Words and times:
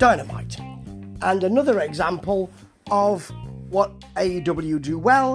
Dynamite. 0.00 0.58
And 1.20 1.44
another 1.44 1.80
example 1.80 2.48
of 2.90 3.30
what 3.68 4.00
AEW 4.16 4.80
do 4.80 4.98
well 4.98 5.34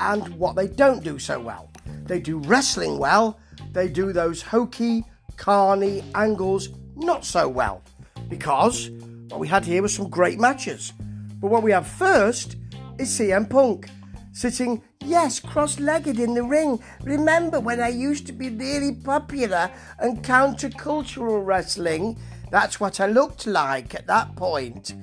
and 0.00 0.26
what 0.34 0.56
they 0.56 0.66
don't 0.66 1.04
do 1.04 1.20
so 1.20 1.38
well. 1.38 1.70
They 2.02 2.18
do 2.18 2.38
wrestling 2.40 2.98
well, 2.98 3.38
they 3.70 3.88
do 3.88 4.12
those 4.12 4.42
hokey, 4.42 5.04
carny 5.36 6.02
angles 6.16 6.70
not 6.96 7.24
so 7.24 7.48
well. 7.48 7.80
Because 8.28 8.90
what 9.28 9.38
we 9.38 9.46
had 9.46 9.64
here 9.64 9.82
was 9.82 9.94
some 9.94 10.10
great 10.10 10.40
matches. 10.40 10.92
But 11.40 11.52
what 11.52 11.62
we 11.62 11.70
have 11.70 11.86
first 11.86 12.56
is 12.98 13.08
CM 13.08 13.48
Punk 13.48 13.88
sitting, 14.32 14.82
yes, 15.04 15.38
cross 15.38 15.78
legged 15.78 16.18
in 16.18 16.34
the 16.34 16.42
ring. 16.42 16.82
Remember 17.04 17.60
when 17.60 17.80
I 17.80 17.88
used 17.88 18.26
to 18.26 18.32
be 18.32 18.50
really 18.50 18.96
popular 18.96 19.70
and 20.00 20.24
countercultural 20.24 21.46
wrestling? 21.46 22.18
That's 22.50 22.78
what 22.78 23.00
I 23.00 23.06
looked 23.06 23.46
like 23.46 23.94
at 23.94 24.06
that 24.06 24.34
point. 24.36 24.94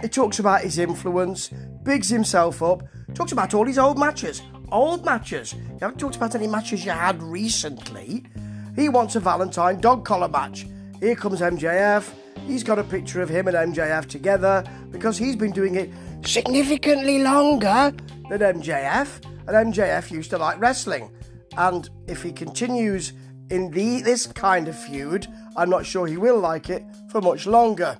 He 0.00 0.08
talks 0.08 0.38
about 0.38 0.62
his 0.62 0.78
influence, 0.78 1.48
bigs 1.82 2.08
himself 2.08 2.62
up, 2.62 2.82
talks 3.14 3.32
about 3.32 3.54
all 3.54 3.66
his 3.66 3.78
old 3.78 3.98
matches. 3.98 4.42
Old 4.72 5.04
matches. 5.04 5.52
You 5.54 5.78
haven't 5.80 5.98
talked 5.98 6.16
about 6.16 6.34
any 6.34 6.46
matches 6.46 6.84
you 6.84 6.90
had 6.90 7.22
recently. 7.22 8.24
He 8.74 8.88
wants 8.88 9.16
a 9.16 9.20
Valentine 9.20 9.80
dog 9.80 10.04
collar 10.04 10.28
match. 10.28 10.66
Here 11.00 11.14
comes 11.14 11.40
MJF. 11.40 12.12
He's 12.46 12.62
got 12.62 12.78
a 12.78 12.84
picture 12.84 13.22
of 13.22 13.28
him 13.28 13.48
and 13.48 13.74
MJF 13.74 14.06
together 14.06 14.64
because 14.90 15.18
he's 15.18 15.36
been 15.36 15.52
doing 15.52 15.74
it 15.74 15.90
significantly 16.24 17.22
longer 17.22 17.92
than 18.28 18.40
MJF, 18.40 19.24
and 19.46 19.74
MJF 19.74 20.10
used 20.10 20.30
to 20.30 20.38
like 20.38 20.60
wrestling. 20.60 21.10
And 21.56 21.88
if 22.06 22.22
he 22.22 22.32
continues 22.32 23.12
in 23.50 23.70
the, 23.70 24.02
this 24.02 24.26
kind 24.26 24.68
of 24.68 24.78
feud, 24.78 25.26
I'm 25.56 25.70
not 25.70 25.86
sure 25.86 26.06
he 26.06 26.16
will 26.16 26.38
like 26.38 26.70
it 26.70 26.84
for 27.10 27.20
much 27.20 27.46
longer. 27.46 27.98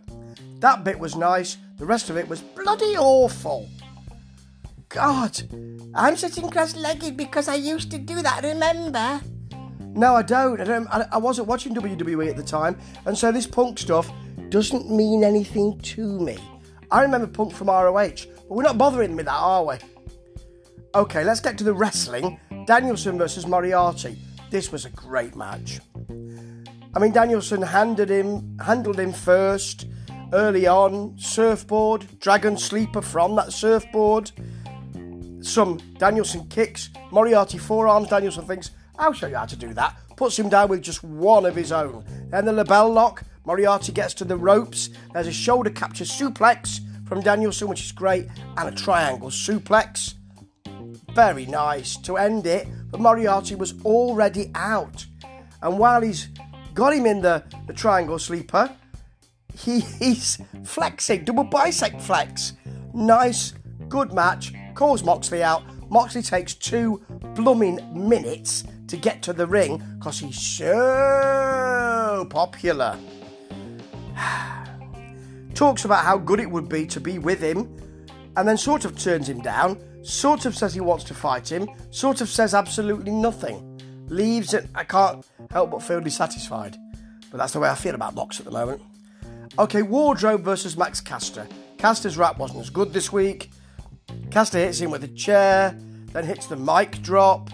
That 0.60 0.84
bit 0.84 0.98
was 0.98 1.16
nice, 1.16 1.56
the 1.78 1.86
rest 1.86 2.10
of 2.10 2.16
it 2.16 2.28
was 2.28 2.40
bloody 2.40 2.96
awful. 2.96 3.68
God, 4.88 5.42
I'm 5.94 6.16
sitting 6.16 6.48
cross 6.48 6.76
legged 6.76 7.16
because 7.16 7.48
I 7.48 7.56
used 7.56 7.90
to 7.90 7.98
do 7.98 8.22
that, 8.22 8.44
remember? 8.44 9.20
No, 9.94 10.14
I 10.14 10.22
don't. 10.22 10.60
I 10.60 10.64
don't. 10.64 10.86
I, 10.88 11.06
I 11.12 11.16
wasn't 11.18 11.48
watching 11.48 11.74
WWE 11.74 12.28
at 12.28 12.36
the 12.36 12.42
time, 12.42 12.78
and 13.06 13.16
so 13.16 13.32
this 13.32 13.46
punk 13.46 13.78
stuff 13.78 14.10
doesn't 14.50 14.90
mean 14.90 15.24
anything 15.24 15.78
to 15.80 16.20
me. 16.20 16.36
I 16.90 17.02
remember 17.02 17.26
Punk 17.26 17.52
from 17.52 17.68
ROH, 17.68 17.92
but 17.94 18.50
we're 18.50 18.62
not 18.62 18.78
bothering 18.78 19.16
with 19.16 19.26
that, 19.26 19.32
are 19.32 19.64
we? 19.64 19.76
Okay, 20.94 21.24
let's 21.24 21.40
get 21.40 21.58
to 21.58 21.64
the 21.64 21.74
wrestling. 21.74 22.38
Danielson 22.66 23.18
versus 23.18 23.46
Moriarty. 23.46 24.18
This 24.50 24.70
was 24.70 24.84
a 24.84 24.90
great 24.90 25.34
match. 25.34 25.80
I 26.96 26.98
mean, 26.98 27.12
Danielson 27.12 27.60
handed 27.60 28.08
him, 28.08 28.58
handled 28.58 28.98
him 28.98 29.12
first 29.12 29.86
early 30.32 30.66
on. 30.66 31.14
Surfboard, 31.18 32.06
Dragon 32.20 32.56
Sleeper 32.56 33.02
from 33.02 33.36
that 33.36 33.52
surfboard. 33.52 34.32
Some 35.42 35.76
Danielson 35.98 36.48
kicks, 36.48 36.88
Moriarty 37.10 37.58
forearms. 37.58 38.08
Danielson 38.08 38.46
thinks, 38.46 38.70
I'll 38.98 39.12
show 39.12 39.26
you 39.26 39.36
how 39.36 39.44
to 39.44 39.56
do 39.56 39.74
that. 39.74 39.94
Puts 40.16 40.38
him 40.38 40.48
down 40.48 40.70
with 40.70 40.80
just 40.80 41.04
one 41.04 41.44
of 41.44 41.54
his 41.54 41.70
own. 41.70 42.02
Then 42.30 42.46
the 42.46 42.64
LeBell 42.64 42.94
lock. 42.94 43.24
Moriarty 43.44 43.92
gets 43.92 44.14
to 44.14 44.24
the 44.24 44.38
ropes. 44.38 44.88
There's 45.12 45.26
a 45.26 45.32
shoulder 45.32 45.68
capture 45.68 46.04
suplex 46.04 46.80
from 47.06 47.20
Danielson, 47.20 47.68
which 47.68 47.82
is 47.82 47.92
great, 47.92 48.26
and 48.56 48.70
a 48.70 48.72
triangle 48.72 49.28
suplex. 49.28 50.14
Very 51.12 51.44
nice 51.44 51.98
to 51.98 52.16
end 52.16 52.46
it, 52.46 52.66
but 52.90 53.00
Moriarty 53.00 53.54
was 53.54 53.74
already 53.84 54.50
out. 54.54 55.04
And 55.60 55.78
while 55.78 56.00
he's 56.00 56.28
got 56.76 56.92
him 56.92 57.06
in 57.06 57.20
the, 57.22 57.42
the 57.66 57.72
triangle 57.72 58.18
sleeper, 58.20 58.70
he, 59.58 59.80
he's 59.80 60.38
flexing, 60.64 61.24
double 61.24 61.44
bicep 61.44 62.00
flex. 62.00 62.52
Nice, 62.94 63.54
good 63.88 64.12
match. 64.12 64.52
Calls 64.74 65.02
Moxley 65.02 65.42
out. 65.42 65.64
Moxley 65.90 66.22
takes 66.22 66.54
two 66.54 67.02
blooming 67.34 67.80
minutes 68.08 68.64
to 68.88 68.96
get 68.96 69.22
to 69.22 69.32
the 69.32 69.46
ring 69.46 69.82
because 69.98 70.20
he's 70.20 70.38
so 70.38 72.26
popular. 72.30 72.98
Talks 75.54 75.86
about 75.86 76.04
how 76.04 76.18
good 76.18 76.40
it 76.40 76.50
would 76.50 76.68
be 76.68 76.86
to 76.86 77.00
be 77.00 77.18
with 77.18 77.40
him, 77.40 77.74
and 78.36 78.46
then 78.46 78.58
sort 78.58 78.84
of 78.84 78.98
turns 78.98 79.28
him 79.28 79.40
down, 79.40 79.78
sort 80.04 80.44
of 80.44 80.54
says 80.54 80.74
he 80.74 80.80
wants 80.80 81.04
to 81.04 81.14
fight 81.14 81.50
him, 81.50 81.66
sort 81.90 82.20
of 82.20 82.28
says 82.28 82.52
absolutely 82.52 83.12
nothing. 83.12 83.75
Leaves 84.08 84.54
it, 84.54 84.68
I 84.74 84.84
can't 84.84 85.26
help 85.50 85.70
but 85.70 85.82
feel 85.82 86.00
dissatisfied. 86.00 86.76
But 87.30 87.38
that's 87.38 87.52
the 87.52 87.60
way 87.60 87.68
I 87.68 87.74
feel 87.74 87.94
about 87.94 88.14
Mox 88.14 88.38
at 88.38 88.44
the 88.44 88.52
moment. 88.52 88.82
Okay, 89.58 89.82
Wardrobe 89.82 90.42
versus 90.42 90.76
Max 90.76 91.00
Caster. 91.00 91.46
Caster's 91.78 92.16
rap 92.16 92.38
wasn't 92.38 92.60
as 92.60 92.70
good 92.70 92.92
this 92.92 93.12
week. 93.12 93.50
Caster 94.30 94.58
hits 94.58 94.80
him 94.80 94.90
with 94.90 95.04
a 95.04 95.08
chair, 95.08 95.76
then 96.12 96.24
hits 96.24 96.46
the 96.46 96.56
mic 96.56 97.02
drop. 97.02 97.50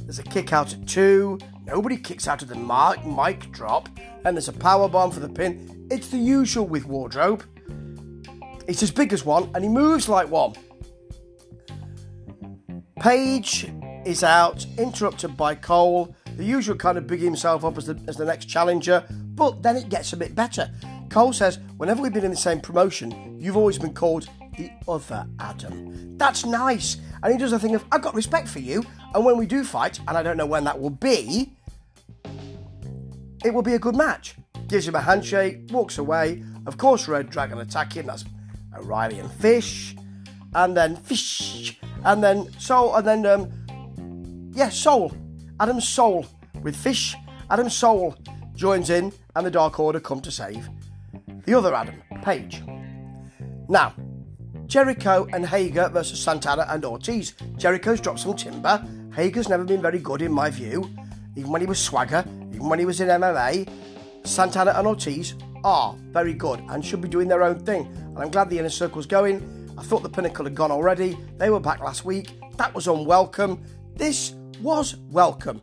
There's 0.00 0.18
a 0.18 0.22
kick 0.22 0.52
out 0.52 0.72
at 0.72 0.86
two. 0.86 1.38
Nobody 1.64 1.96
kicks 1.96 2.28
out 2.28 2.42
of 2.42 2.48
the 2.48 2.54
mic, 2.54 3.04
mic 3.04 3.50
drop. 3.50 3.88
Then 4.22 4.34
there's 4.34 4.48
a 4.48 4.52
power 4.52 4.88
bomb 4.88 5.10
for 5.10 5.20
the 5.20 5.28
pin. 5.28 5.88
It's 5.90 6.08
the 6.08 6.18
usual 6.18 6.66
with 6.66 6.86
Wardrobe. 6.86 7.44
It's 8.68 8.82
as 8.82 8.90
big 8.90 9.12
as 9.12 9.24
one, 9.24 9.50
and 9.54 9.64
he 9.64 9.70
moves 9.70 10.08
like 10.08 10.30
one. 10.30 10.54
Page 13.00 13.70
is 14.06 14.22
out, 14.22 14.64
interrupted 14.78 15.36
by 15.36 15.54
Cole. 15.54 16.14
The 16.36 16.44
usual 16.44 16.76
kind 16.76 16.96
of 16.96 17.06
big 17.06 17.20
himself 17.20 17.64
up 17.64 17.76
as 17.76 17.86
the, 17.86 18.00
as 18.06 18.16
the 18.16 18.24
next 18.24 18.46
challenger, 18.46 19.04
but 19.34 19.62
then 19.62 19.76
it 19.76 19.88
gets 19.88 20.12
a 20.12 20.16
bit 20.16 20.34
better. 20.34 20.70
Cole 21.10 21.32
says, 21.32 21.58
Whenever 21.76 22.02
we've 22.02 22.12
been 22.12 22.24
in 22.24 22.30
the 22.30 22.36
same 22.36 22.60
promotion, 22.60 23.36
you've 23.40 23.56
always 23.56 23.78
been 23.78 23.92
called 23.92 24.28
the 24.56 24.70
other 24.88 25.26
Adam. 25.40 26.16
That's 26.16 26.46
nice. 26.46 26.98
And 27.22 27.32
he 27.32 27.38
does 27.38 27.52
a 27.52 27.58
thing 27.58 27.74
of, 27.74 27.84
I've 27.90 28.00
got 28.00 28.14
respect 28.14 28.48
for 28.48 28.60
you, 28.60 28.84
and 29.14 29.24
when 29.24 29.36
we 29.36 29.46
do 29.46 29.64
fight, 29.64 29.98
and 30.06 30.16
I 30.16 30.22
don't 30.22 30.36
know 30.36 30.46
when 30.46 30.64
that 30.64 30.80
will 30.80 30.90
be, 30.90 31.52
it 33.44 33.52
will 33.52 33.62
be 33.62 33.74
a 33.74 33.78
good 33.78 33.96
match. 33.96 34.36
Gives 34.68 34.86
him 34.86 34.94
a 34.94 35.00
handshake, 35.00 35.62
walks 35.70 35.98
away. 35.98 36.42
Of 36.66 36.78
course, 36.78 37.08
Red 37.08 37.30
Dragon 37.30 37.58
attack 37.58 37.92
him. 37.92 38.06
That's 38.06 38.24
O'Reilly 38.76 39.18
and 39.18 39.30
Fish. 39.30 39.96
And 40.54 40.76
then 40.76 40.96
Fish. 40.96 41.78
And 42.04 42.22
then 42.22 42.50
so, 42.58 42.94
And 42.94 43.06
then, 43.06 43.26
um, 43.26 43.65
yeah, 44.56 44.70
Soul. 44.70 45.14
Adam 45.60 45.80
Soul 45.80 46.26
with 46.62 46.74
Fish. 46.74 47.14
Adam 47.50 47.68
Soul 47.68 48.16
joins 48.54 48.88
in, 48.88 49.12
and 49.36 49.46
the 49.46 49.50
Dark 49.50 49.78
Order 49.78 50.00
come 50.00 50.20
to 50.22 50.30
save 50.30 50.68
the 51.44 51.54
other 51.54 51.74
Adam, 51.74 52.02
Page. 52.22 52.62
Now, 53.68 53.94
Jericho 54.66 55.28
and 55.32 55.46
Hager 55.46 55.88
versus 55.90 56.20
Santana 56.20 56.66
and 56.68 56.84
Ortiz. 56.84 57.34
Jericho's 57.56 58.00
dropped 58.00 58.20
some 58.20 58.34
timber. 58.34 58.84
Hager's 59.14 59.48
never 59.48 59.62
been 59.62 59.80
very 59.80 60.00
good 60.00 60.22
in 60.22 60.32
my 60.32 60.50
view, 60.50 60.90
even 61.36 61.52
when 61.52 61.60
he 61.60 61.66
was 61.66 61.78
swagger, 61.78 62.24
even 62.52 62.68
when 62.68 62.78
he 62.78 62.84
was 62.84 63.00
in 63.00 63.08
MMA. 63.08 63.68
Santana 64.24 64.72
and 64.74 64.86
Ortiz 64.88 65.34
are 65.62 65.94
very 66.10 66.32
good 66.34 66.60
and 66.70 66.84
should 66.84 67.00
be 67.00 67.08
doing 67.08 67.28
their 67.28 67.42
own 67.42 67.60
thing. 67.60 67.86
And 67.86 68.18
I'm 68.18 68.30
glad 68.30 68.50
the 68.50 68.58
inner 68.58 68.70
circle's 68.70 69.06
going. 69.06 69.74
I 69.78 69.82
thought 69.82 70.02
the 70.02 70.08
pinnacle 70.08 70.44
had 70.44 70.54
gone 70.54 70.72
already. 70.72 71.16
They 71.36 71.50
were 71.50 71.60
back 71.60 71.80
last 71.80 72.04
week. 72.04 72.40
That 72.56 72.74
was 72.74 72.88
unwelcome. 72.88 73.62
This 73.94 74.34
was 74.60 74.96
welcome. 75.10 75.62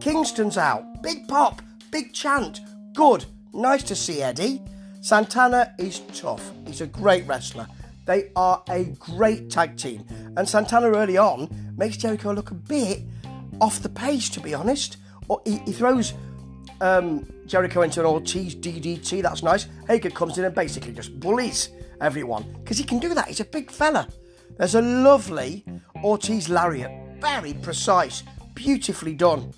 Kingston's 0.00 0.56
out. 0.56 1.02
Big 1.02 1.28
pop, 1.28 1.62
big 1.90 2.12
chant. 2.12 2.60
Good. 2.94 3.24
Nice 3.52 3.82
to 3.84 3.96
see 3.96 4.22
Eddie. 4.22 4.62
Santana 5.00 5.74
is 5.78 6.00
tough. 6.14 6.52
He's 6.66 6.80
a 6.80 6.86
great 6.86 7.26
wrestler. 7.26 7.66
They 8.06 8.30
are 8.36 8.62
a 8.68 8.84
great 8.98 9.50
tag 9.50 9.76
team. 9.76 10.04
And 10.36 10.48
Santana 10.48 10.90
early 10.90 11.16
on 11.16 11.74
makes 11.76 11.96
Jericho 11.96 12.32
look 12.32 12.50
a 12.50 12.54
bit 12.54 13.02
off 13.60 13.82
the 13.82 13.88
pace, 13.88 14.28
to 14.30 14.40
be 14.40 14.54
honest. 14.54 14.96
Or 15.28 15.40
he, 15.44 15.58
he 15.66 15.72
throws 15.72 16.14
um, 16.80 17.26
Jericho 17.46 17.82
into 17.82 18.00
an 18.00 18.06
Ortiz 18.06 18.54
DDT, 18.54 19.22
that's 19.22 19.42
nice. 19.42 19.66
Hager 19.86 20.10
comes 20.10 20.38
in 20.38 20.44
and 20.44 20.54
basically 20.54 20.92
just 20.92 21.18
bullies 21.20 21.70
everyone 22.00 22.44
because 22.60 22.78
he 22.78 22.84
can 22.84 22.98
do 22.98 23.14
that. 23.14 23.28
He's 23.28 23.40
a 23.40 23.44
big 23.44 23.70
fella. 23.70 24.08
There's 24.56 24.74
a 24.74 24.82
lovely 24.82 25.64
Ortiz 26.02 26.48
lariat, 26.48 26.90
very 27.20 27.54
precise, 27.54 28.22
beautifully 28.54 29.14
done. 29.14 29.52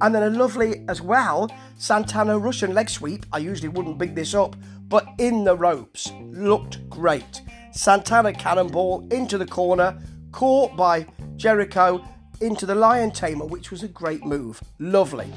And 0.00 0.14
then 0.14 0.22
a 0.22 0.30
lovely, 0.30 0.84
as 0.88 1.00
well, 1.00 1.50
Santana 1.78 2.38
Russian 2.38 2.74
leg 2.74 2.88
sweep. 2.88 3.26
I 3.32 3.38
usually 3.38 3.68
wouldn't 3.68 3.98
big 3.98 4.14
this 4.14 4.34
up, 4.34 4.56
but 4.88 5.06
in 5.18 5.44
the 5.44 5.56
ropes. 5.56 6.12
Looked 6.30 6.88
great. 6.88 7.42
Santana 7.72 8.32
cannonball 8.32 9.06
into 9.10 9.38
the 9.38 9.46
corner, 9.46 9.98
caught 10.32 10.76
by 10.76 11.06
Jericho 11.36 12.04
into 12.40 12.66
the 12.66 12.74
Lion 12.74 13.10
Tamer, 13.10 13.46
which 13.46 13.70
was 13.70 13.82
a 13.82 13.88
great 13.88 14.24
move. 14.24 14.60
Lovely. 14.78 15.32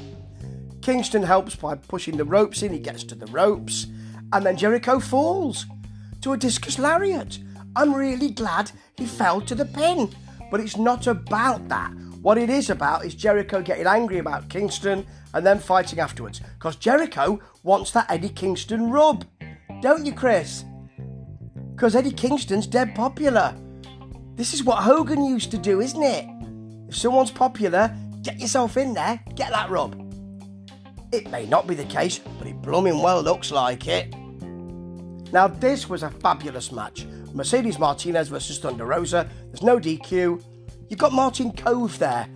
Kingston 0.82 1.22
helps 1.22 1.54
by 1.56 1.74
pushing 1.74 2.16
the 2.16 2.24
ropes 2.24 2.62
in, 2.62 2.72
he 2.72 2.78
gets 2.78 3.04
to 3.04 3.14
the 3.14 3.26
ropes, 3.26 3.86
and 4.32 4.46
then 4.46 4.56
Jericho 4.56 4.98
falls 4.98 5.66
to 6.22 6.32
a 6.32 6.36
discus 6.36 6.78
lariat. 6.78 7.38
I'm 7.76 7.94
really 7.94 8.30
glad 8.30 8.72
he 8.96 9.06
fell 9.06 9.40
to 9.42 9.54
the 9.54 9.64
pin, 9.64 10.10
but 10.50 10.60
it's 10.60 10.76
not 10.76 11.06
about 11.06 11.68
that. 11.68 11.92
What 12.22 12.38
it 12.38 12.50
is 12.50 12.68
about 12.70 13.04
is 13.04 13.14
Jericho 13.14 13.62
getting 13.62 13.86
angry 13.86 14.18
about 14.18 14.48
Kingston 14.48 15.06
and 15.32 15.46
then 15.46 15.58
fighting 15.58 16.00
afterwards, 16.00 16.40
because 16.58 16.76
Jericho 16.76 17.40
wants 17.62 17.92
that 17.92 18.10
Eddie 18.10 18.28
Kingston 18.28 18.90
rub. 18.90 19.24
don't 19.80 20.04
you, 20.04 20.12
Chris? 20.12 20.64
Because 21.74 21.96
Eddie 21.96 22.12
Kingston's 22.12 22.66
dead 22.66 22.94
popular. 22.94 23.54
This 24.34 24.52
is 24.52 24.64
what 24.64 24.82
Hogan 24.82 25.24
used 25.24 25.50
to 25.52 25.58
do, 25.58 25.80
isn't 25.80 26.02
it? 26.02 26.26
If 26.88 26.96
someone's 26.96 27.30
popular, 27.30 27.94
get 28.22 28.38
yourself 28.38 28.76
in 28.76 28.92
there, 28.92 29.20
get 29.34 29.50
that 29.50 29.70
rub. 29.70 29.94
It 31.12 31.30
may 31.30 31.46
not 31.46 31.66
be 31.66 31.74
the 31.74 31.84
case, 31.84 32.20
but 32.38 32.46
it 32.46 32.60
blooming 32.60 33.02
well 33.02 33.22
looks 33.22 33.50
like 33.50 33.88
it. 33.88 34.14
Now, 35.32 35.46
this 35.46 35.88
was 35.88 36.02
a 36.02 36.10
fabulous 36.10 36.70
match. 36.72 37.06
Mercedes 37.32 37.78
Martinez 37.78 38.28
versus 38.28 38.58
Thunder 38.58 38.84
Rosa. 38.86 39.28
There's 39.46 39.62
no 39.62 39.78
DQ. 39.78 40.42
You've 40.88 40.98
got 40.98 41.12
Martin 41.12 41.52
Kove 41.52 41.98
there, 41.98 42.28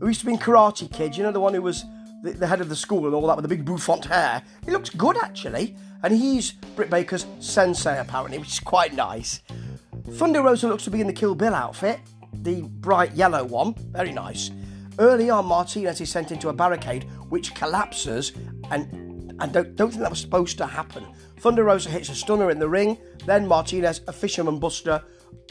who 0.00 0.08
used 0.08 0.20
to 0.20 0.26
be 0.26 0.32
in 0.32 0.38
Karate 0.38 0.90
Kid. 0.92 1.16
You 1.16 1.24
know, 1.24 1.32
the 1.32 1.40
one 1.40 1.54
who 1.54 1.62
was 1.62 1.84
the, 2.22 2.32
the 2.32 2.46
head 2.46 2.60
of 2.60 2.68
the 2.68 2.76
school 2.76 3.06
and 3.06 3.14
all 3.14 3.26
that 3.26 3.36
with 3.36 3.42
the 3.42 3.48
big 3.48 3.64
bouffant 3.64 4.04
hair. 4.04 4.42
He 4.64 4.70
looks 4.70 4.90
good, 4.90 5.16
actually. 5.22 5.76
And 6.02 6.14
he's 6.14 6.52
Britt 6.76 6.90
Baker's 6.90 7.26
sensei, 7.40 7.98
apparently, 7.98 8.38
which 8.38 8.52
is 8.52 8.60
quite 8.60 8.94
nice. 8.94 9.40
Thunder 10.12 10.42
Rosa 10.42 10.68
looks 10.68 10.84
to 10.84 10.90
be 10.90 11.00
in 11.00 11.06
the 11.06 11.12
Kill 11.12 11.34
Bill 11.34 11.54
outfit, 11.54 12.00
the 12.32 12.62
bright 12.62 13.14
yellow 13.14 13.44
one. 13.44 13.74
Very 13.90 14.12
nice. 14.12 14.50
Early 14.98 15.30
on, 15.30 15.46
Martinez 15.46 16.00
is 16.00 16.10
sent 16.10 16.32
into 16.32 16.48
a 16.48 16.52
barricade 16.52 17.04
which 17.28 17.54
collapses 17.54 18.32
and 18.70 19.07
I 19.38 19.46
don't, 19.46 19.76
don't 19.76 19.90
think 19.90 20.02
that 20.02 20.10
was 20.10 20.20
supposed 20.20 20.58
to 20.58 20.66
happen. 20.66 21.06
Thunder 21.38 21.64
Rosa 21.64 21.90
hits 21.90 22.08
a 22.08 22.14
stunner 22.14 22.50
in 22.50 22.58
the 22.58 22.68
ring, 22.68 22.98
then 23.24 23.46
Martinez, 23.46 24.00
a 24.08 24.12
fisherman 24.12 24.58
buster, 24.58 25.02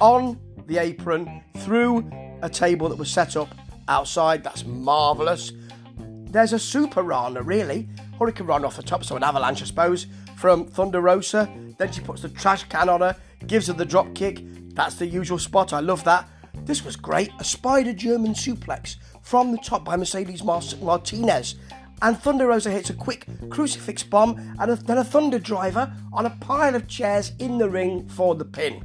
on 0.01 0.39
the 0.65 0.77
apron 0.77 1.41
through 1.59 2.09
a 2.41 2.49
table 2.49 2.89
that 2.89 2.97
was 2.97 3.09
set 3.09 3.35
up 3.35 3.55
outside. 3.87 4.43
That's 4.43 4.65
marvellous. 4.65 5.53
There's 5.97 6.53
a 6.53 6.59
super 6.59 7.03
Rana, 7.03 7.41
really. 7.41 7.87
hurricanrana 8.19 8.65
off 8.65 8.75
the 8.75 8.83
top, 8.83 9.05
so 9.05 9.15
an 9.15 9.23
avalanche, 9.23 9.61
I 9.61 9.65
suppose, 9.65 10.07
from 10.35 10.65
Thunder 10.65 11.01
Rosa. 11.01 11.49
Then 11.77 11.91
she 11.91 12.01
puts 12.01 12.21
the 12.21 12.29
trash 12.29 12.63
can 12.65 12.89
on 12.89 13.01
her, 13.01 13.15
gives 13.47 13.67
her 13.67 13.73
the 13.73 13.85
drop 13.85 14.13
kick. 14.13 14.41
That's 14.73 14.95
the 14.95 15.07
usual 15.07 15.39
spot. 15.39 15.71
I 15.73 15.79
love 15.79 16.03
that. 16.03 16.27
This 16.65 16.83
was 16.83 16.95
great. 16.95 17.31
A 17.39 17.43
spider 17.43 17.93
German 17.93 18.33
suplex 18.33 18.97
from 19.21 19.51
the 19.51 19.57
top 19.59 19.85
by 19.85 19.95
Mercedes 19.95 20.43
Martinez. 20.43 21.55
And 22.01 22.17
Thunder 22.17 22.47
Rosa 22.47 22.69
hits 22.69 22.89
a 22.89 22.93
quick 22.93 23.25
crucifix 23.49 24.03
bomb 24.03 24.55
and 24.59 24.77
then 24.77 24.97
a 24.97 25.03
Thunder 25.03 25.39
driver 25.39 25.91
on 26.13 26.25
a 26.25 26.37
pile 26.41 26.75
of 26.75 26.87
chairs 26.87 27.31
in 27.39 27.57
the 27.57 27.69
ring 27.69 28.07
for 28.07 28.35
the 28.35 28.45
pin. 28.45 28.83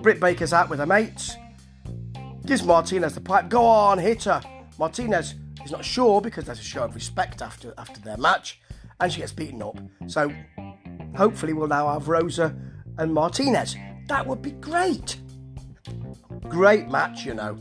Britt 0.00 0.20
Baker's 0.20 0.52
out 0.52 0.68
with 0.68 0.78
her 0.78 0.86
mates. 0.86 1.36
Gives 2.46 2.62
Martinez 2.62 3.14
the 3.14 3.20
pipe. 3.20 3.48
Go 3.48 3.64
on, 3.64 3.98
hit 3.98 4.24
her. 4.24 4.42
Martinez 4.78 5.34
is 5.64 5.70
not 5.70 5.84
sure 5.84 6.20
because 6.20 6.44
there's 6.44 6.60
a 6.60 6.62
show 6.62 6.84
of 6.84 6.94
respect 6.94 7.40
after 7.40 7.72
after 7.78 8.00
their 8.00 8.18
match, 8.18 8.60
and 9.00 9.10
she 9.10 9.20
gets 9.20 9.32
beaten 9.32 9.62
up. 9.62 9.78
So 10.06 10.32
hopefully 11.16 11.52
we'll 11.52 11.68
now 11.68 11.92
have 11.92 12.08
Rosa 12.08 12.54
and 12.98 13.14
Martinez. 13.14 13.76
That 14.08 14.26
would 14.26 14.42
be 14.42 14.50
great. 14.52 15.16
Great 16.48 16.88
match, 16.90 17.24
you 17.24 17.34
know. 17.34 17.56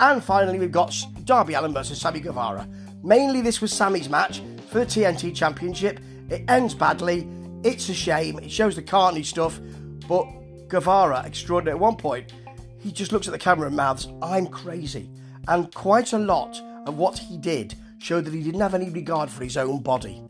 And 0.00 0.22
finally, 0.22 0.58
we've 0.58 0.72
got 0.72 0.94
Darby 1.24 1.54
Allin 1.54 1.72
versus 1.72 2.00
Sammy 2.00 2.18
Guevara. 2.18 2.68
Mainly, 3.02 3.40
this 3.40 3.60
was 3.60 3.72
Sammy's 3.72 4.08
match 4.08 4.42
for 4.70 4.78
the 4.78 4.86
TNT 4.86 5.34
Championship. 5.34 6.00
It 6.30 6.44
ends 6.48 6.74
badly. 6.74 7.28
It's 7.64 7.88
a 7.88 7.94
shame. 7.94 8.38
It 8.38 8.50
shows 8.50 8.76
the 8.76 8.82
carnage 8.82 9.30
stuff. 9.30 9.60
But 10.08 10.26
Guevara, 10.68 11.22
extraordinary. 11.26 11.76
At 11.76 11.80
one 11.80 11.96
point, 11.96 12.32
he 12.78 12.92
just 12.92 13.12
looks 13.12 13.26
at 13.26 13.32
the 13.32 13.38
camera 13.38 13.66
and 13.66 13.76
mouths, 13.76 14.08
I'm 14.22 14.46
crazy. 14.46 15.10
And 15.48 15.72
quite 15.74 16.12
a 16.12 16.18
lot 16.18 16.60
of 16.86 16.96
what 16.96 17.18
he 17.18 17.36
did 17.36 17.74
showed 17.98 18.24
that 18.24 18.34
he 18.34 18.42
didn't 18.42 18.60
have 18.60 18.74
any 18.74 18.90
regard 18.90 19.30
for 19.30 19.44
his 19.44 19.56
own 19.56 19.80
body. 19.80 20.22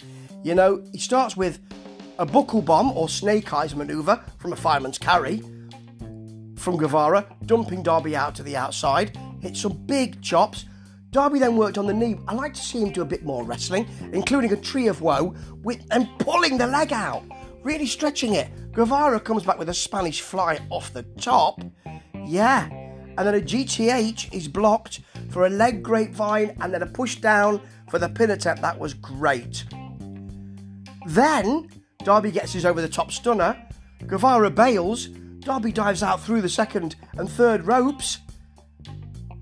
You 0.42 0.54
know, 0.54 0.82
he 0.92 0.98
starts 0.98 1.36
with 1.36 1.60
a 2.19 2.26
buckle 2.26 2.62
bomb 2.62 2.92
or 2.92 3.08
snake 3.08 3.52
eyes 3.52 3.74
maneuver 3.74 4.22
from 4.38 4.52
a 4.52 4.56
fireman's 4.56 4.98
carry 4.98 5.42
from 6.56 6.76
Guevara, 6.76 7.26
dumping 7.46 7.82
Darby 7.82 8.14
out 8.14 8.34
to 8.36 8.42
the 8.42 8.56
outside, 8.56 9.19
hits 9.40 9.60
some 9.60 9.72
big 9.86 10.22
chops. 10.22 10.64
Darby 11.12 11.38
then 11.38 11.56
worked 11.58 11.76
on 11.76 11.86
the 11.86 11.92
knee. 11.92 12.16
I 12.26 12.32
like 12.32 12.54
to 12.54 12.60
see 12.60 12.80
him 12.80 12.90
do 12.90 13.02
a 13.02 13.04
bit 13.04 13.22
more 13.22 13.44
wrestling, 13.44 13.86
including 14.14 14.50
a 14.52 14.56
tree 14.56 14.88
of 14.88 15.02
woe 15.02 15.34
with, 15.62 15.86
and 15.90 16.08
pulling 16.18 16.56
the 16.56 16.66
leg 16.66 16.90
out, 16.90 17.22
really 17.62 17.86
stretching 17.86 18.34
it. 18.34 18.48
Guevara 18.72 19.20
comes 19.20 19.42
back 19.42 19.58
with 19.58 19.68
a 19.68 19.74
Spanish 19.74 20.22
fly 20.22 20.58
off 20.70 20.94
the 20.94 21.02
top. 21.20 21.60
Yeah. 22.24 22.66
And 23.18 23.18
then 23.18 23.34
a 23.34 23.40
GTH 23.42 24.32
is 24.32 24.48
blocked 24.48 25.00
for 25.28 25.44
a 25.44 25.50
leg 25.50 25.82
grapevine 25.82 26.56
and 26.62 26.72
then 26.72 26.80
a 26.80 26.86
push 26.86 27.16
down 27.16 27.60
for 27.90 27.98
the 27.98 28.08
pin 28.08 28.30
attempt. 28.30 28.62
That 28.62 28.78
was 28.78 28.94
great. 28.94 29.64
Then 31.06 31.68
Darby 32.04 32.30
gets 32.30 32.54
his 32.54 32.64
over 32.64 32.80
the 32.80 32.88
top 32.88 33.12
stunner. 33.12 33.62
Guevara 34.06 34.50
bails. 34.50 35.08
Darby 35.40 35.72
dives 35.72 36.02
out 36.02 36.22
through 36.22 36.40
the 36.40 36.48
second 36.48 36.96
and 37.18 37.28
third 37.28 37.66
ropes. 37.66 38.18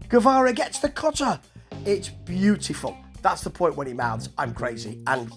Guevara 0.08 0.52
gets 0.52 0.80
the 0.80 0.88
cutter. 0.88 1.38
It's 1.86 2.08
beautiful. 2.08 2.96
That's 3.22 3.42
the 3.42 3.50
point 3.50 3.76
when 3.76 3.86
he 3.86 3.94
mouths, 3.94 4.28
I'm 4.38 4.54
crazy. 4.54 5.02
And 5.06 5.30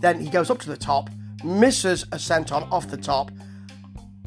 then 0.00 0.20
he 0.20 0.28
goes 0.28 0.50
up 0.50 0.58
to 0.60 0.68
the 0.68 0.76
top, 0.76 1.10
misses 1.44 2.02
a 2.04 2.16
senton 2.16 2.70
off 2.70 2.88
the 2.88 2.96
top, 2.96 3.30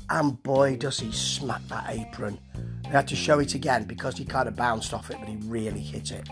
and 0.10 0.42
boy, 0.42 0.76
does 0.76 1.00
he 1.00 1.12
smack 1.12 1.62
that 1.68 1.86
apron. 1.90 2.40
They 2.84 2.90
had 2.90 3.08
to 3.10 3.16
show 3.16 3.40
it 3.40 3.54
again 3.54 3.84
because 3.84 4.18
he 4.18 4.26
kind 4.26 4.48
of 4.48 4.56
bounced 4.56 4.94
off 4.94 5.12
it, 5.12 5.18
but 5.20 5.30
he 5.30 5.38
really 5.44 5.82
hit 5.82 6.12
it. 6.12 6.28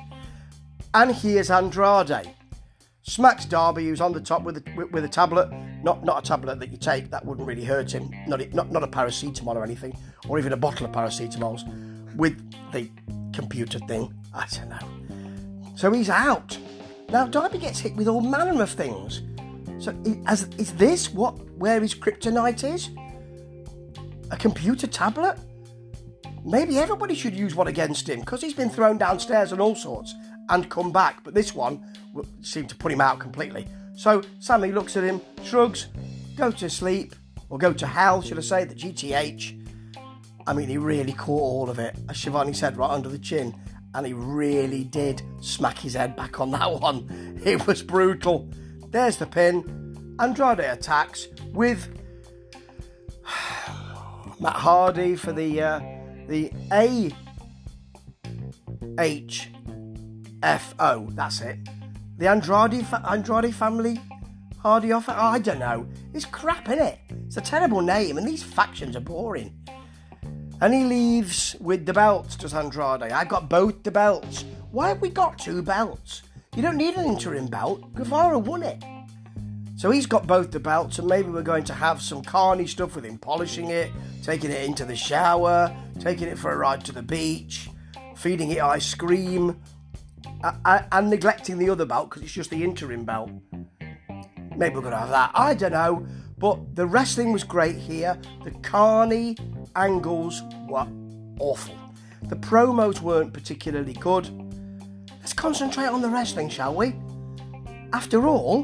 And 0.93 1.13
here's 1.13 1.51
Andrade. 1.51 2.31
Smacks 3.03 3.45
Darby, 3.45 3.85
who's 3.85 4.01
on 4.01 4.11
the 4.11 4.19
top 4.19 4.43
with 4.43 4.57
a, 4.57 4.85
with 4.91 5.05
a 5.05 5.07
tablet. 5.07 5.49
Not 5.83 6.03
not 6.03 6.25
a 6.25 6.27
tablet 6.27 6.59
that 6.59 6.71
you 6.71 6.77
take, 6.77 7.09
that 7.11 7.23
wouldn't 7.23 7.47
really 7.47 7.63
hurt 7.63 7.93
him. 7.93 8.09
Not, 8.27 8.53
not, 8.53 8.71
not 8.71 8.83
a 8.83 8.87
paracetamol 8.87 9.55
or 9.55 9.63
anything, 9.63 9.97
or 10.27 10.39
even 10.39 10.53
a 10.53 10.57
bottle 10.57 10.87
of 10.87 10.91
paracetamols 10.91 12.15
with 12.15 12.37
the 12.71 12.89
computer 13.33 13.79
thing. 13.79 14.13
I 14.33 14.45
don't 14.51 14.69
know. 14.69 14.96
So 15.77 15.91
he's 15.91 16.09
out. 16.09 16.57
Now 17.09 17.27
Darby 17.27 17.59
gets 17.59 17.79
hit 17.79 17.95
with 17.95 18.07
all 18.07 18.19
manner 18.19 18.61
of 18.63 18.71
things. 18.71 19.21
So 19.77 19.95
is 20.05 20.73
this 20.73 21.13
what 21.13 21.39
where 21.51 21.79
his 21.79 21.93
kryptonite 21.93 22.63
is? 22.63 22.89
A 24.31 24.37
computer 24.37 24.87
tablet? 24.87 25.37
Maybe 26.43 26.79
everybody 26.79 27.13
should 27.13 27.35
use 27.35 27.53
one 27.53 27.67
against 27.67 28.09
him 28.09 28.21
because 28.21 28.41
he's 28.41 28.55
been 28.55 28.71
thrown 28.71 28.97
downstairs 28.97 29.51
and 29.51 29.61
all 29.61 29.75
sorts 29.75 30.15
and 30.49 30.67
come 30.67 30.91
back. 30.91 31.23
But 31.23 31.35
this 31.35 31.53
one 31.53 31.85
seemed 32.41 32.69
to 32.69 32.75
put 32.75 32.91
him 32.91 32.99
out 32.99 33.19
completely. 33.19 33.67
So 33.95 34.23
Sammy 34.39 34.71
looks 34.71 34.97
at 34.97 35.03
him, 35.03 35.21
shrugs, 35.43 35.87
go 36.37 36.49
to 36.49 36.69
sleep, 36.71 37.13
or 37.49 37.59
go 37.59 37.71
to 37.73 37.85
hell, 37.85 38.23
should 38.23 38.39
I 38.39 38.41
say, 38.41 38.63
the 38.63 38.73
GTH. 38.73 39.63
I 40.47 40.53
mean, 40.53 40.69
he 40.69 40.77
really 40.77 41.13
caught 41.13 41.41
all 41.41 41.69
of 41.69 41.77
it, 41.77 41.95
as 42.09 42.17
Schiavone 42.17 42.53
said, 42.53 42.77
right 42.77 42.89
under 42.89 43.09
the 43.09 43.19
chin. 43.19 43.53
And 43.93 44.05
he 44.05 44.13
really 44.13 44.83
did 44.83 45.21
smack 45.39 45.79
his 45.79 45.93
head 45.93 46.15
back 46.15 46.39
on 46.39 46.51
that 46.51 46.71
one. 46.81 47.39
It 47.43 47.65
was 47.67 47.81
brutal. 47.81 48.49
There's 48.89 49.17
the 49.17 49.25
pin. 49.25 50.15
Andrade 50.19 50.59
attacks 50.59 51.27
with 51.53 51.87
Matt 54.39 54.55
Hardy 54.55 55.15
for 55.15 55.31
the 55.31 55.61
uh, 55.61 55.79
the 56.27 56.51
A 56.71 57.11
H 58.99 59.49
F 60.41 60.73
O. 60.79 61.07
That's 61.11 61.41
it. 61.41 61.59
The 62.17 62.27
Andrade 62.27 62.85
Andrade 63.07 63.53
family 63.53 63.99
Hardy 64.59 64.91
offer. 64.91 65.13
Oh, 65.15 65.21
I 65.27 65.39
don't 65.39 65.59
know. 65.59 65.87
It's 66.13 66.25
crap, 66.25 66.67
isn't 66.69 66.79
it? 66.83 66.99
It's 67.27 67.37
a 67.37 67.41
terrible 67.41 67.81
name, 67.81 68.17
and 68.17 68.27
these 68.27 68.43
factions 68.43 68.95
are 68.95 69.01
boring. 69.01 69.53
And 70.59 70.73
he 70.73 70.83
leaves 70.83 71.55
with 71.59 71.85
the 71.85 71.93
belt, 71.93 72.35
does 72.39 72.53
Andrade. 72.53 73.03
I 73.03 73.25
got 73.25 73.47
both 73.47 73.83
the 73.83 73.91
belts. 73.91 74.43
Why 74.71 74.89
have 74.89 75.01
we 75.01 75.09
got 75.09 75.37
two 75.37 75.61
belts? 75.61 76.23
You 76.55 76.63
don't 76.63 76.77
need 76.77 76.95
an 76.95 77.05
interim 77.05 77.45
belt. 77.45 77.93
Guevara 77.93 78.39
won 78.39 78.63
it. 78.63 78.83
So 79.75 79.91
he's 79.91 80.07
got 80.07 80.25
both 80.25 80.49
the 80.49 80.59
belts, 80.59 80.97
and 80.97 81.07
maybe 81.07 81.29
we're 81.29 81.43
going 81.43 81.65
to 81.65 81.73
have 81.73 82.01
some 82.01 82.23
carny 82.23 82.65
stuff 82.65 82.95
with 82.95 83.05
him 83.05 83.19
polishing 83.19 83.69
it, 83.69 83.91
taking 84.23 84.49
it 84.49 84.63
into 84.63 84.83
the 84.83 84.95
shower, 84.95 85.71
taking 85.99 86.27
it 86.27 86.39
for 86.39 86.51
a 86.51 86.57
ride 86.57 86.83
to 86.85 86.91
the 86.91 87.03
beach, 87.03 87.69
feeding 88.15 88.49
it 88.49 88.59
ice 88.59 88.95
cream, 88.95 89.61
and 90.65 91.09
neglecting 91.11 91.59
the 91.59 91.69
other 91.69 91.85
belt 91.85 92.09
because 92.09 92.23
it's 92.23 92.31
just 92.31 92.49
the 92.49 92.63
interim 92.63 93.05
belt. 93.05 93.29
Maybe 94.55 94.73
we're 94.73 94.81
going 94.81 94.93
to 94.93 94.97
have 94.97 95.09
that. 95.09 95.29
I 95.35 95.53
don't 95.53 95.73
know. 95.73 96.07
But 96.37 96.75
the 96.75 96.85
wrestling 96.85 97.33
was 97.33 97.43
great 97.43 97.75
here. 97.75 98.17
The 98.43 98.51
carny 98.61 99.37
angles 99.75 100.43
were 100.67 100.87
awful. 101.39 101.75
The 102.23 102.35
promos 102.35 103.01
weren't 103.01 103.33
particularly 103.33 103.93
good. 103.93 104.29
Let's 105.19 105.33
concentrate 105.33 105.87
on 105.87 106.01
the 106.01 106.09
wrestling, 106.09 106.49
shall 106.49 106.75
we? 106.75 106.95
After 107.93 108.27
all, 108.27 108.63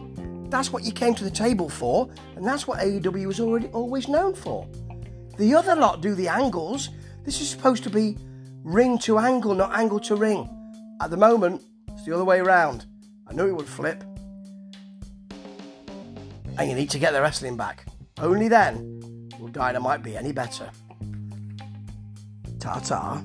that's 0.50 0.72
what 0.72 0.84
you 0.84 0.92
came 0.92 1.16
to 1.16 1.24
the 1.24 1.32
table 1.32 1.68
for, 1.68 2.10
and 2.36 2.46
that's 2.46 2.68
what 2.68 2.80
AEW 2.80 3.26
was 3.26 3.40
already 3.40 3.68
always 3.68 4.08
known 4.08 4.36
for. 4.36 4.68
The 5.38 5.56
other 5.56 5.76
lot 5.76 6.02
do 6.02 6.14
the 6.14 6.28
angles. 6.28 6.90
This 7.26 7.42
is 7.42 7.50
supposed 7.50 7.84
to 7.84 7.90
be 7.90 8.18
ring 8.64 9.00
to 9.00 9.18
angle, 9.18 9.56
not 9.56 9.76
angle 9.76 10.00
to 10.02 10.16
ring. 10.16 10.48
At 11.02 11.10
the 11.10 11.18
moment, 11.18 11.64
it's 11.88 12.06
the 12.06 12.14
other 12.14 12.26
way 12.26 12.40
around. 12.40 12.86
I 13.28 13.34
knew 13.34 13.48
it 13.48 13.56
would 13.56 13.68
flip. 13.68 14.04
And 16.58 16.70
you 16.70 16.76
need 16.76 16.90
to 16.92 17.00
get 17.00 17.14
the 17.14 17.22
wrestling 17.22 17.58
back. 17.58 17.86
Only 18.20 18.48
then 18.48 19.30
will 19.40 19.48
Dynamite 19.48 20.04
be 20.04 20.16
any 20.16 20.32
better. 20.32 20.70
Ta 22.60 22.80
ta. 22.80 23.22